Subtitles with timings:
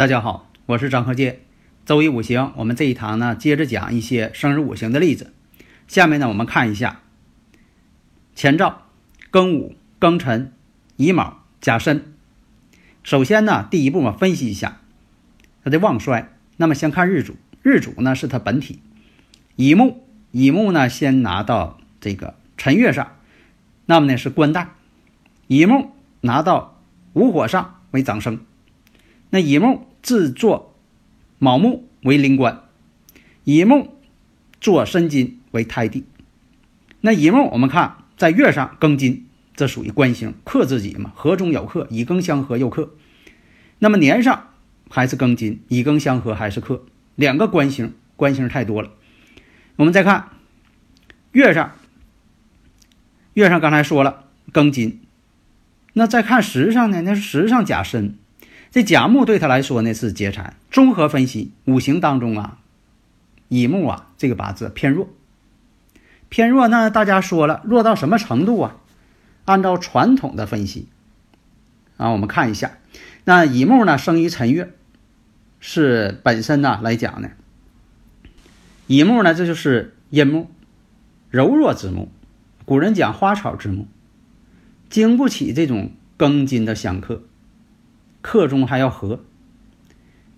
[0.00, 1.40] 大家好，我是张鹤剑。
[1.84, 5.34] 周易五行，我们这一堂呢，接着讲一些生日五行的例子。
[5.88, 7.02] 下面呢，我们看一下
[8.34, 8.86] 前兆：
[9.30, 10.54] 庚午、庚辰、
[10.96, 12.14] 乙卯、甲申。
[13.02, 14.80] 首先呢，第一步嘛，分析一下
[15.62, 16.32] 它的旺衰。
[16.56, 18.80] 那么先看日主，日主呢是它本体
[19.56, 23.16] 乙木，乙木呢先拿到这个辰月上，
[23.84, 24.70] 那么呢是官带，
[25.48, 25.90] 乙木
[26.22, 26.80] 拿到
[27.12, 28.40] 午火上为长生。
[29.32, 30.74] 那乙木制作
[31.38, 32.62] 卯木为临官，
[33.44, 33.96] 乙木
[34.60, 36.04] 做申金为胎地。
[37.02, 42.94] 那乙木我们看在月上庚金，这属于官星，克自己嘛，合中有克，乙庚相合又克。
[43.78, 44.50] 那么年上
[44.90, 48.90] 还是庚金，乙庚相合还是克，两个官星，官星太多了。
[49.76, 50.28] 我们再看
[51.32, 51.72] 月上，
[53.32, 55.00] 月上刚才说了庚金，
[55.94, 57.00] 那再看时上呢？
[57.02, 58.18] 那是时上甲申。
[58.70, 60.54] 这甲木对他来说呢是劫财。
[60.70, 62.58] 综合分析五行当中啊，
[63.48, 65.08] 乙木啊这个八字偏弱，
[66.28, 66.68] 偏弱。
[66.68, 68.76] 那大家说了，弱到什么程度啊？
[69.46, 70.86] 按照传统的分析
[71.96, 72.78] 啊，我们看一下，
[73.24, 74.72] 那乙木呢生于辰月，
[75.58, 77.30] 是本身呢来讲呢，
[78.86, 80.48] 乙木呢这就是阴木，
[81.30, 82.12] 柔弱之木。
[82.64, 83.88] 古人讲花草之木，
[84.88, 87.24] 经不起这种庚金的相克。
[88.22, 89.20] 克中还要合，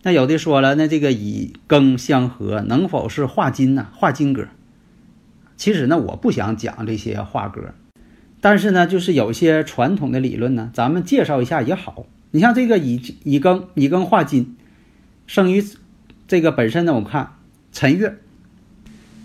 [0.03, 3.89] 那有的说了，那这个乙庚相合能否是化金呢？
[3.93, 4.49] 化金格？
[5.57, 7.75] 其实呢，我不想讲这些化格，
[8.41, 12.07] 但是呢，就是有些传统的理论呢，咱们介绍一下也好。
[12.33, 14.57] 你像这个乙乙庚乙庚化金，
[15.27, 15.63] 生于
[16.27, 17.37] 这个本身呢，我看
[17.73, 18.19] 辰月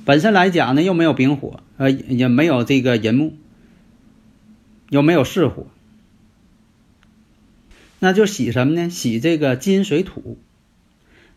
[0.05, 3.33] 本身来讲呢，又没有丙火，呃，也没有这个寅木，
[4.89, 5.67] 又没有巳火。
[7.99, 8.89] 那就喜什么呢？
[8.89, 10.37] 喜这个金水土，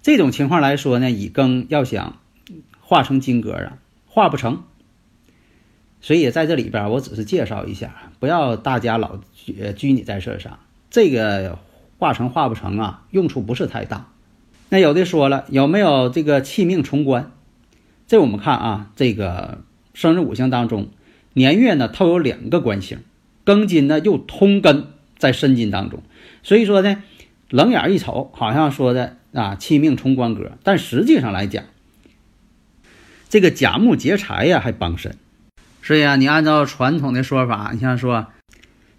[0.02, 2.18] 这种情况来说呢，乙庚要想
[2.80, 4.62] 化成金格啊，化不成。
[6.02, 10.58] 所以在这里边，我只是介绍一下，不要大家老拘拘泥在这上。
[10.90, 11.58] 这个
[11.98, 14.08] 化成化不成啊，用处不是太大。
[14.70, 17.32] 那有的说了，有没有这个气命冲官？
[18.06, 20.88] 这我们看啊，这个生日五行当中，
[21.32, 22.98] 年月呢，它有两个官星，
[23.44, 24.86] 庚金呢又通根
[25.20, 26.02] 在申金当中。
[26.42, 27.00] 所以说呢，
[27.50, 31.62] 冷眼一瞅，好像说的啊，气命冲官格，但实际上来讲，
[33.28, 35.16] 这个甲木劫财呀，还帮身。
[35.82, 38.26] 所以啊，你按照传统的说法，你像说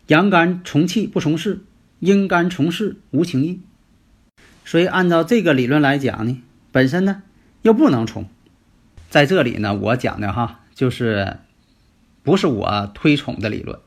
[0.07, 1.61] 阳干从气不从事，
[1.99, 3.59] 阴干从事无情义。
[4.63, 7.23] 所以按照这个理论来讲呢，本身呢
[7.63, 8.29] 又不能冲。
[9.09, 11.37] 在这里呢，我讲的哈，就是
[12.23, 13.79] 不是我推崇的理论。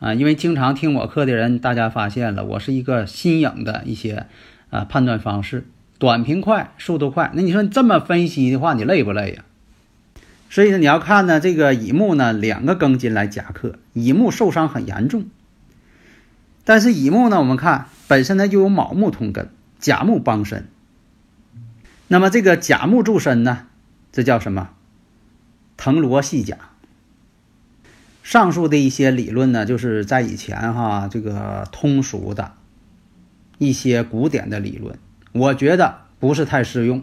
[0.00, 4.26] 啊，因为经常听我课的人，大家发现了，我是一个新颖的一些
[4.70, 5.66] 啊判断方式，
[5.98, 7.32] 短平快，速度快。
[7.34, 9.44] 那你说你这么分析的话，你累不累呀？
[10.50, 15.26] 所以呢，你要看呢，这个乙木呢，两个庚金来夹克，乙木受伤很严重。
[16.64, 20.68] 但是乙木呢，我们看本身呢就有卯木通根，甲木帮身。
[22.06, 23.66] 那么这个甲木助身呢，
[24.12, 24.70] 这叫什么？
[25.76, 26.56] 藤萝系甲。
[28.28, 32.52] 上述的一些理论呢，就是在以前哈这个通俗的
[33.56, 34.98] 一些古典的理论，
[35.32, 37.02] 我觉得不是太适用，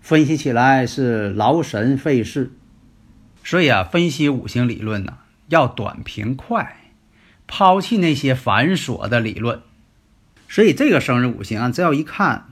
[0.00, 2.52] 分析起来是劳神费事。
[3.42, 5.14] 所以啊，分析五行理论呢，
[5.48, 6.76] 要短平快，
[7.48, 9.60] 抛弃那些繁琐的理论。
[10.48, 12.44] 所以这个生日五行啊，只要一看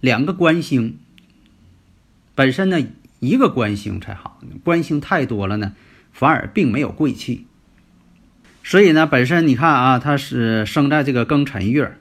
[0.00, 0.98] 两个官星，
[2.34, 2.86] 本身呢
[3.20, 5.72] 一个官星才好，官星太多了呢。
[6.18, 7.46] 反而并没有贵气，
[8.64, 11.96] 所以呢，本身你看啊，它是生在这个庚辰月，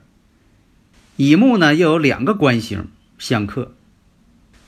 [1.18, 2.88] 乙木呢又有两个官星
[3.20, 3.76] 相克，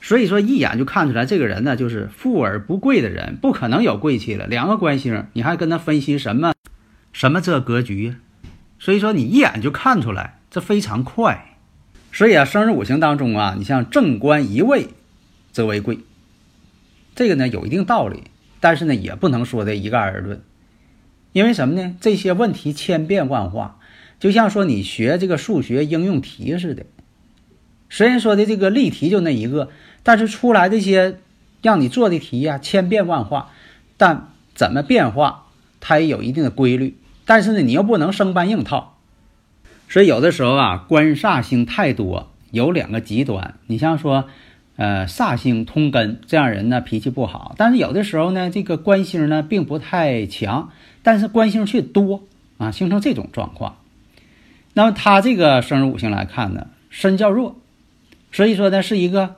[0.00, 4.46] 所以说一眼就看出来这个人呢就是富而不贵的人，不可能有贵气了。
[4.46, 6.54] 两个官星，你还跟他分析什么
[7.12, 8.14] 什么这格局呀？
[8.78, 11.56] 所以说你一眼就看出来，这非常快。
[12.12, 14.90] 所以啊，生日五行当中啊，你像正官一位
[15.50, 15.98] 则为贵，
[17.16, 18.22] 这个呢有一定道理，
[18.60, 20.42] 但是呢也不能说的一概而论，
[21.32, 21.96] 因为什么呢？
[22.00, 23.78] 这些问题千变万化，
[24.18, 26.84] 就像说你学这个数学应用题似的，
[27.88, 29.70] 虽然说的这个例题就那一个，
[30.02, 31.18] 但是出来这些
[31.62, 33.50] 让你做的题呀千变万化，
[33.96, 35.46] 但怎么变化
[35.80, 38.98] 它也有一定的规律，但是呢你又不能生搬硬套，
[39.88, 44.28] 所以有的时候啊官煞星太多，有两个极端，你像说。
[44.80, 47.54] 呃，煞星通根，这样人呢脾气不好。
[47.58, 50.70] 但是有的时候呢，这个官星呢并不太强，
[51.02, 52.22] 但是官星却多
[52.56, 53.76] 啊，形成这种状况。
[54.72, 57.60] 那么他这个生日五行来看呢，身较弱，
[58.32, 59.36] 所以说呢是一个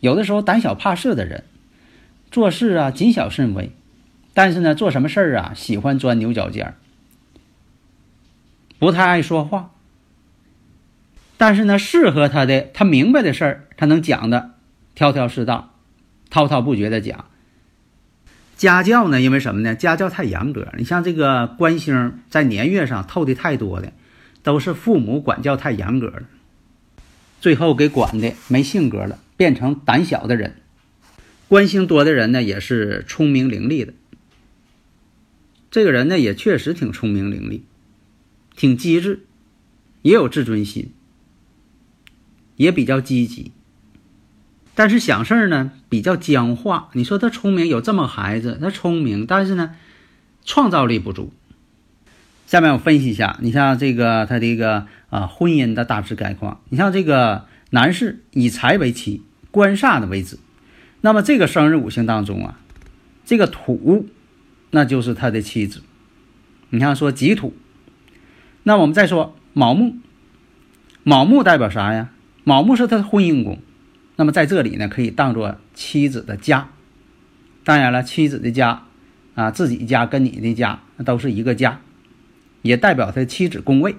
[0.00, 1.44] 有的时候胆小怕事的人，
[2.30, 3.70] 做事啊谨小慎微，
[4.34, 6.74] 但是呢做什么事儿啊喜欢钻牛角尖儿，
[8.78, 9.70] 不太爱说话。
[11.38, 14.51] 但是呢适合他的，他明白的事儿，他能讲的。
[14.94, 15.74] 条条是道，
[16.30, 17.26] 滔滔不绝的讲。
[18.56, 19.20] 家教呢？
[19.20, 19.74] 因为什么呢？
[19.74, 20.68] 家教太严格。
[20.78, 23.92] 你像这个官星在年月上透的太多的，
[24.42, 26.22] 都是父母管教太严格了，
[27.40, 30.54] 最后给管的没性格了，变成胆小的人。
[31.48, 33.94] 官星多的人呢，也是聪明伶俐的。
[35.70, 37.62] 这个人呢，也确实挺聪明伶俐，
[38.54, 39.24] 挺机智，
[40.02, 40.92] 也有自尊心，
[42.56, 43.52] 也比较积极。
[44.74, 46.88] 但是想事儿呢比较僵化。
[46.94, 49.74] 你说他聪明，有这么孩子，他聪明，但是呢，
[50.44, 51.32] 创造力不足。
[52.46, 56.60] 下面我分析一下，你像这个他这个啊婚姻的大致概况。
[56.68, 60.38] 你像这个男士以财为妻，官煞的位子，
[61.00, 62.58] 那么这个生日五行当中啊，
[63.24, 64.08] 这个土
[64.70, 65.82] 那就是他的妻子。
[66.70, 67.54] 你像说己土，
[68.62, 69.96] 那我们再说卯木，
[71.02, 72.10] 卯木代表啥呀？
[72.44, 73.58] 卯木是他的婚姻宫。
[74.16, 76.68] 那么在这里呢，可以当做妻子的家。
[77.64, 78.84] 当然了，妻子的家，
[79.34, 81.80] 啊，自己家跟你的家都是一个家，
[82.62, 83.96] 也代表他妻子宫位。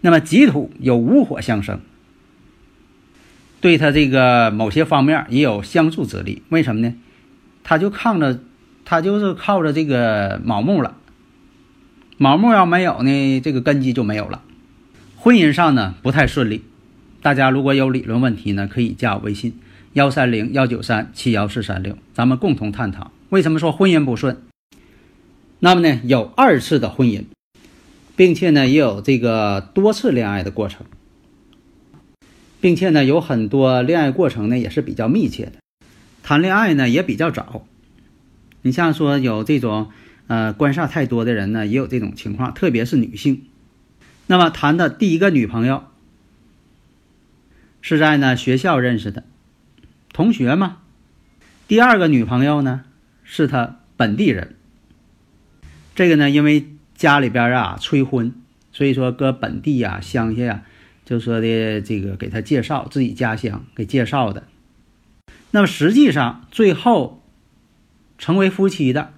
[0.00, 1.80] 那么己土有午火相生，
[3.60, 6.42] 对他这个某些方面也有相助之力。
[6.48, 6.94] 为什么呢？
[7.62, 8.40] 他就靠着，
[8.84, 10.96] 他就是靠着这个卯木了。
[12.16, 14.42] 卯木要没有呢，这个根基就没有了。
[15.16, 16.64] 婚姻上呢，不太顺利。
[17.22, 19.52] 大家如果有理论问题呢，可以加我微信
[19.92, 24.42] 幺三零幺九三七幺四三六，咱们共同探讨为什么说婚姻不顺。
[25.58, 27.24] 那么呢，有二次的婚姻，
[28.16, 30.86] 并且呢也有这个多次恋爱的过程，
[32.58, 35.52] 并且呢有很多恋爱过程呢也是比较密切的，
[36.22, 37.66] 谈恋爱呢也比较早。
[38.62, 39.90] 你像说有这种
[40.26, 43.42] 呃官煞太多的人呢，也有这种情况，特别是女性。
[44.26, 45.84] 那么谈的第一个女朋友。
[47.80, 49.24] 是在呢学校认识的，
[50.12, 50.78] 同学嘛。
[51.66, 52.82] 第二个女朋友呢，
[53.22, 54.56] 是他本地人。
[55.94, 58.34] 这个呢，因为家里边啊催婚，
[58.72, 60.62] 所以说搁本地呀、乡下呀，
[61.04, 64.44] 就说的这个给他介绍自己家乡给介绍的。
[65.52, 67.22] 那么实际上最后
[68.18, 69.14] 成为夫妻的，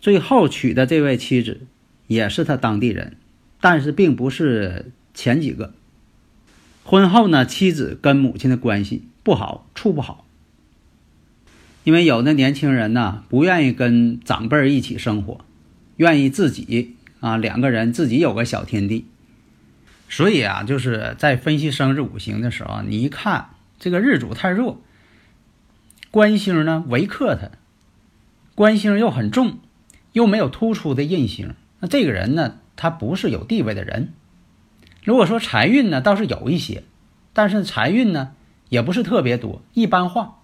[0.00, 1.60] 最后娶的这位妻子
[2.06, 3.16] 也是他当地人，
[3.60, 5.72] 但是并不是前几个。
[6.88, 10.24] 婚后呢，妻子跟母亲的关系不好，处不好。
[11.82, 15.40] 因为有的年轻人呢，不愿意跟长辈一起生活，
[15.96, 19.04] 愿意自己啊两个人自己有个小天地。
[20.08, 23.48] 所以啊，就是在分析生日五行的时候，你一看
[23.80, 24.80] 这个日主太弱，
[26.12, 27.50] 官星呢为克他，
[28.54, 29.58] 官星又很重，
[30.12, 34.12] 又没有突出的印星，那这个人呢，他不是有地位的人。
[35.06, 36.82] 如果说财运呢，倒是有一些，
[37.32, 38.32] 但是财运呢
[38.68, 40.38] 也不是特别多，一般化。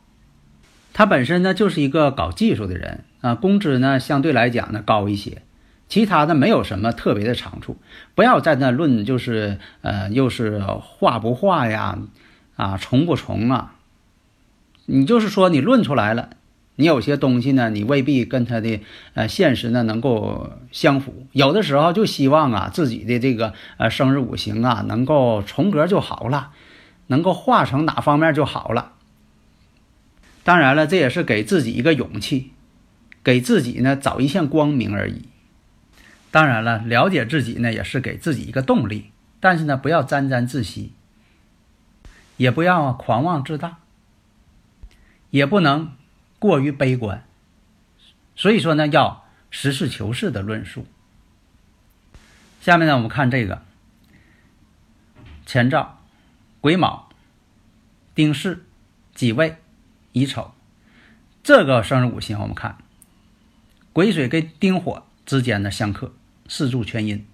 [0.92, 5.42] 他本身呢就是一个搞技术的人啊，工资呢相对来讲呢高一些，
[5.88, 7.76] 其他的没有什么特别的长处。
[8.14, 11.99] 不要在那论，就是呃，又是画不画呀，
[12.54, 13.75] 啊，重不重啊？
[14.87, 16.28] 你就是说你论出来了。
[16.76, 18.81] 你有些东西呢，你未必跟他的
[19.12, 21.26] 呃现实呢能够相符。
[21.33, 26.52] 有的时候就希望啊自己的这个呃生日五行啊能够重格就好了，
[27.09, 28.93] 能够化成哪方面就好了。
[30.45, 32.52] 当然了，这也是给自己一个勇气，
[33.23, 35.26] 给自己呢找一线光明而已。
[36.31, 39.11] 当然了，了解自己呢也是给自己一个动力，
[39.41, 40.95] 但是呢不要沾沾自喜，
[42.38, 43.76] 也不要狂妄自大，
[45.29, 45.93] 也不能。
[46.42, 47.25] 过于悲观，
[48.34, 50.88] 所以说呢，要实事求是的论述。
[52.61, 53.62] 下面呢，我们看这个。
[55.46, 56.00] 前兆：
[56.61, 57.11] 癸卯、
[58.16, 58.58] 丁巳、
[59.14, 59.54] 己未、
[60.11, 60.52] 乙丑。
[61.44, 62.76] 这个生日五行我们看，
[63.92, 66.12] 癸水跟丁火之间的相克，
[66.49, 67.25] 四柱全阴，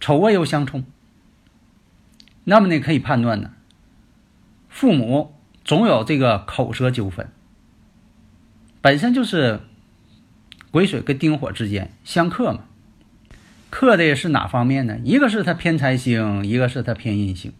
[0.00, 0.84] 丑未又相冲。
[2.42, 3.52] 那么呢，可以判断呢，
[4.68, 7.30] 父母总有这个口舌纠纷，
[8.88, 9.60] 本身就是
[10.70, 12.60] 癸水跟丁火之间相克嘛。
[13.68, 14.98] 克的是哪方面呢？
[15.04, 17.52] 一个是他偏财星，一个是他偏印星。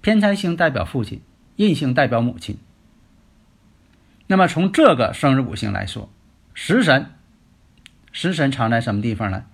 [0.00, 1.20] 偏财星代表父亲，
[1.56, 2.56] 印星代表母亲。
[4.26, 6.10] 那么从这个生日五行来说，
[6.54, 7.10] 食神，
[8.10, 9.44] 食神藏在什么地方呢？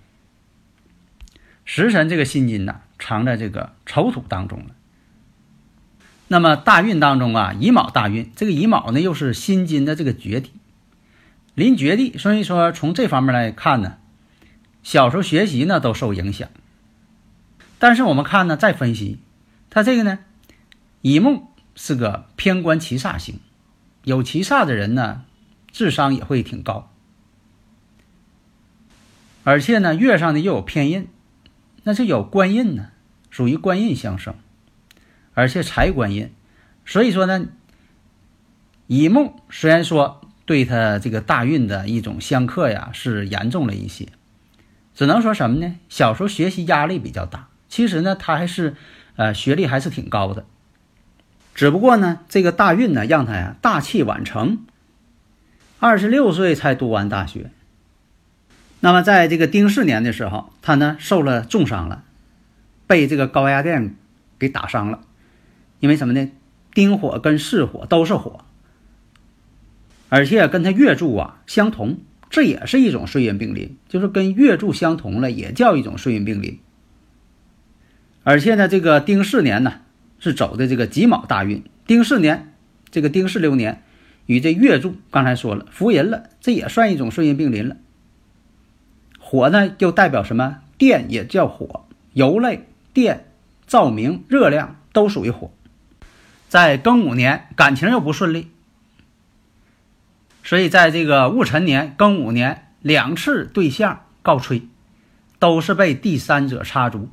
[1.65, 4.67] 食神这个辛金呐，藏在这个丑土当中了。
[6.29, 10.53] 那么大运当中啊，乙卯大运，这个乙卯呢又是辛金的这个绝地，
[11.59, 13.97] 临绝地，所以说从这方面来看呢。
[14.81, 16.47] 小时候学习呢都受影响，
[17.79, 19.19] 但是我们看呢再分析，
[19.69, 20.19] 他这个呢，
[21.01, 23.41] 乙木是个偏官七煞星，
[24.05, 25.25] 有七煞的人呢，
[25.69, 26.89] 智商也会挺高，
[29.43, 31.09] 而且呢月上呢又有偏印，
[31.83, 32.91] 那是有官印呢，
[33.29, 34.33] 属于官印相生，
[35.33, 36.31] 而且财官印，
[36.85, 37.47] 所以说呢，
[38.87, 40.18] 乙木虽然说
[40.49, 44.07] 对他这个大运的一种相克呀是严重了一些。
[44.95, 45.75] 只能说什么呢？
[45.89, 48.75] 小时候学习压力比较大，其实呢，他还是，
[49.15, 50.47] 呃，学历还是挺高的。
[51.53, 54.65] 只不过呢，这个大运呢，让他呀大器晚成，
[55.79, 57.51] 二十六岁才读完大学。
[58.79, 62.01] 那么在这个丁巳年的时候，他呢受了重伤了，
[62.87, 63.93] 被这个高压电
[64.39, 65.01] 给打伤了。
[65.79, 66.31] 因为什么呢？
[66.73, 68.43] 丁火跟巳火都是火，
[70.09, 71.99] 而且跟他月柱啊相同。
[72.29, 76.59] 这也是一种岁运并临，就是跟月柱相同了，也叫一种岁运并临。
[78.23, 79.81] 而且呢，这个丁巳年呢
[80.19, 82.53] 是走的这个己卯大运，丁巳年
[82.91, 83.81] 这个丁巳流年
[84.27, 87.77] 与这月柱刚才说了福人了，这也算一种岁运并临了。
[89.17, 90.57] 火呢又代表什么？
[90.77, 93.25] 电也叫火，油类、电、
[93.65, 95.51] 照明、热量都属于火。
[96.47, 98.51] 在庚午年感情又不顺利。
[100.49, 104.63] 所以，在这个戊辰年、庚午年两次对象告吹，
[105.37, 107.07] 都是被第三者插足。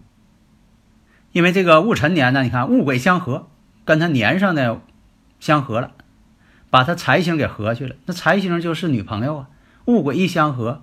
[1.33, 3.51] 因为这个戊辰年呢，你看戊癸相合，
[3.85, 4.81] 跟他年上的
[5.39, 5.93] 相合了，
[6.71, 7.97] 把他财星给合去了。
[8.07, 9.49] 那财星就是女朋友啊。
[9.85, 10.83] 戊癸一相合，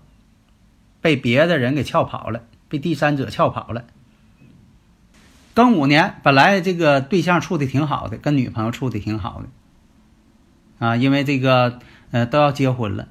[1.01, 3.85] 被别的人给撬跑了，被第三者撬跑了。
[5.55, 9.47] 庚午年本来这个对象处的挺好的，跟女朋友处的挺好的
[10.85, 11.79] 啊，因为这个。
[12.13, 13.07] 呃，都要结婚了，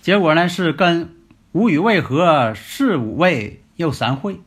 [0.00, 1.10] 结果呢是跟
[1.52, 4.40] 无与未合，四五位又三会，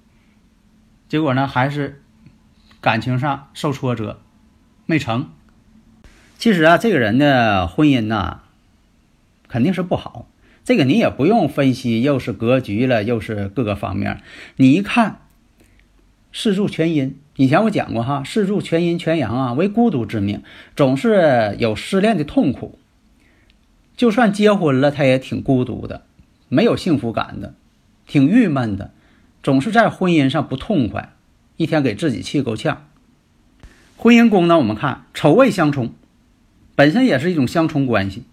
[1.08, 2.02] 结果呢还是
[2.82, 4.20] 感情上受挫折，
[4.88, 5.30] 没成。
[6.40, 8.40] 其实啊，这个人的婚姻呐，
[9.48, 10.26] 肯定是不好。
[10.64, 14.24] 这个你也不用分析，又是格局了，又是各个方面。
[14.56, 15.22] 你一看
[16.34, 20.42] 四柱全阴，以前我讲过哈，四柱全阴全阳啊，为孤独之命，
[20.76, 22.80] 总是有失恋的痛苦。
[24.02, 26.02] 就算结婚了，他也挺孤独的，
[26.50, 27.54] 没有幸福感的，
[28.08, 28.90] 挺郁闷的，
[29.44, 31.14] 总是在婚姻上不痛快，
[31.56, 32.88] 一天给自己气够呛。
[33.98, 35.94] 婚姻宫呢，我们看丑未相冲，
[36.74, 38.24] 本身也是一种相冲关系。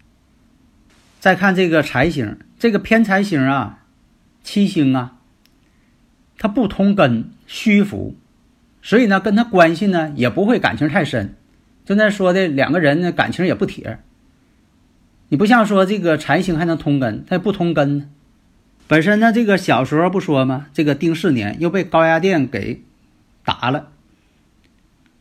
[1.19, 3.83] 再看这个财星，这个偏财星啊，
[4.43, 5.17] 七星啊，
[6.39, 8.15] 它不通根，虚浮，
[8.81, 11.35] 所以呢，跟他关系呢也不会感情太深。
[11.85, 13.99] 就那说的两个人呢，感情也不铁。
[15.29, 18.09] 你不像说这个财星还能通根，它不通根。
[18.87, 20.65] 本身呢，这个小时候不说吗？
[20.73, 22.81] 这个丁巳年又被高压电给
[23.45, 23.89] 打了，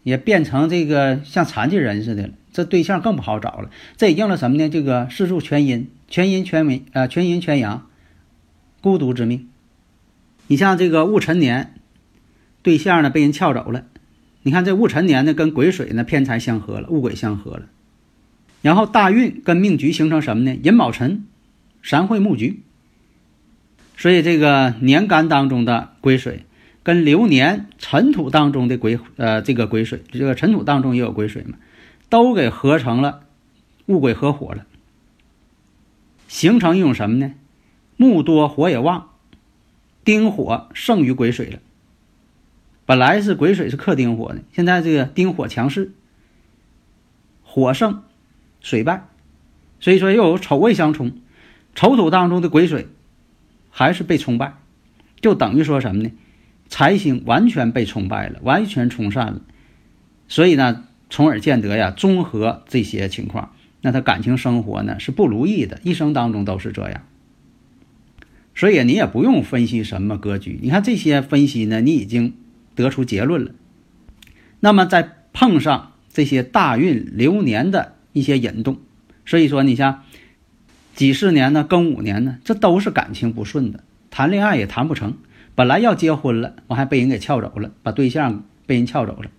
[0.03, 2.31] 也变成这个像残疾人似的了。
[2.51, 3.71] 这对象更不好找了。
[3.99, 4.71] 这也应了什么呢？
[4.71, 7.87] 这个四柱全阴，全阴全阴啊，全阴全阳，
[8.81, 9.47] 孤独之命。
[10.47, 11.75] 你像这个戊辰年，
[12.63, 13.85] 对象呢被人撬走了。
[14.43, 17.67] 你看这戊辰年呢跟癸水呢偏财相合了，戊癸相合了。
[18.61, 20.55] 然后大运跟命局形成什么呢？
[20.63, 21.25] 寅卯辰，
[21.83, 22.63] 三会木局。
[23.97, 26.45] 所以这个年干当中的癸水，
[26.83, 31.59] 跟流年尘土当中的癸呃这个癸水，这个尘土当中也有癸水嘛，
[32.09, 33.23] 都给合成了
[33.87, 34.67] 戊癸合火了，
[36.29, 37.35] 形成一种什么呢？
[37.97, 39.09] 木多火也旺，
[40.05, 41.59] 丁火胜于癸水了。
[42.87, 45.93] 本来是癸水是克丁火的，现在这个丁火强势，
[47.43, 48.03] 火盛。
[48.69, 49.09] 水败，
[49.81, 51.13] 所以说又有丑未相冲，
[51.75, 52.87] 丑土当中的癸水
[53.71, 54.59] 还是被冲败，
[55.23, 56.11] 就等于说什么呢？
[56.69, 59.41] 财星完全被冲败了，完全冲散了。
[60.29, 67.07] 所以呢，从而见得呀，综合这些情况，那他感情生活呢是不如意的，一生当中都是这样。
[68.55, 72.35] 所以你也不用分析什么格局，你看这些分析呢，你已经
[72.75, 73.53] 得出结论了。
[74.61, 78.79] 那么在碰上这些大运流年的一些引动，
[79.25, 80.03] 所以说你像
[80.95, 85.15] 几十年呢、庚五年呢，这都是感情不顺的，谈恋爱也谈不成。
[85.55, 89.31] 本来要结婚了，我还被人给撬走了，把对象被人撬走了。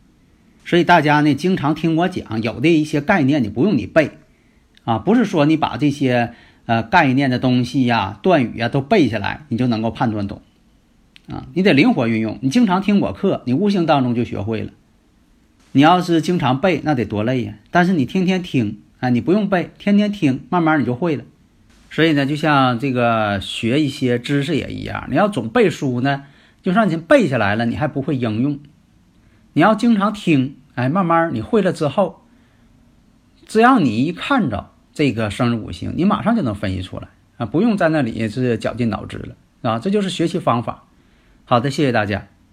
[0.65, 4.11] 所以大家呢，经常听我讲，有的一些概念你不用你背
[4.83, 6.33] 啊，不是说你把这些。
[6.65, 10.43] 呃，概念的东西呀，断语呀，都背下来，你就能够判断懂，
[11.27, 12.37] 啊，你得灵活运用。
[12.43, 14.71] 你经常听我课，你悟性当中就学会了。
[15.71, 17.53] 你要是经常背，那得多累呀。
[17.71, 21.23] 但是你天天听，啊，你不用背，天天听，慢慢你就会了。
[21.91, 26.23] 所以呢，就像这个学一些知识也一样，你要总背书呢，
[26.61, 28.59] 就算你背下来了，你还不会应用。
[29.53, 32.21] 你要经常听，哎，慢慢你会了之后，
[33.45, 34.71] 只要你一看着。
[34.91, 37.07] 这个生日五行，你马上就能分析出来
[37.37, 40.83] 啊，不用在那里是绞尽脑汁了啊，这就是学习方法。
[41.45, 42.27] 好的，谢谢大家。